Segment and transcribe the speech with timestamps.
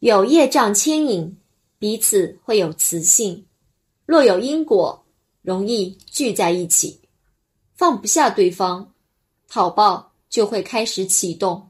[0.00, 1.36] 有业障牵引
[1.78, 3.44] 彼此会有磁性。
[4.06, 5.04] 若有因果
[5.42, 7.00] 容易聚在一起
[7.74, 8.94] 放不下对方
[9.48, 11.67] 好报就会开始启动。